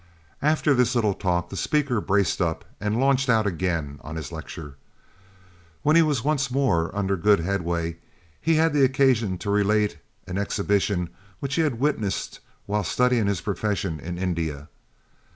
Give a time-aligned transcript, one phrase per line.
[0.41, 4.77] After this little talk, the speaker braced up and launched out again on his lecture.
[5.83, 7.97] When he was once more under good headway,
[8.41, 13.99] he had occasion to relate an exhibition which he had witnessed while studying his profession
[13.99, 14.69] in India.